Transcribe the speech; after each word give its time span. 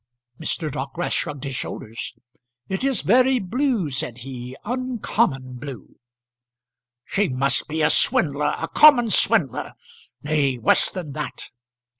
Mr. 0.39 0.71
Dockwrath 0.71 1.13
shrugged 1.13 1.43
his 1.43 1.55
shoulders. 1.55 2.15
"It 2.67 2.83
is 2.83 3.03
very 3.03 3.37
blue," 3.37 3.91
said 3.91 4.17
he, 4.25 4.55
"uncommon 4.65 5.57
blue." 5.59 5.99
"She 7.05 7.29
must 7.29 7.67
be 7.67 7.83
a 7.83 7.91
swindler; 7.91 8.55
a 8.57 8.67
common 8.67 9.11
swindler. 9.11 9.73
Nay, 10.23 10.57
worse 10.57 10.89
than 10.89 11.11
that." 11.11 11.51